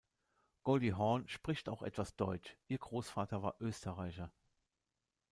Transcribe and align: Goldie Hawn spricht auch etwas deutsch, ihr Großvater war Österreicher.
Goldie 0.63 0.93
Hawn 0.93 1.27
spricht 1.29 1.69
auch 1.69 1.83
etwas 1.83 2.15
deutsch, 2.15 2.57
ihr 2.67 2.79
Großvater 2.79 3.43
war 3.43 3.53
Österreicher. 3.59 4.31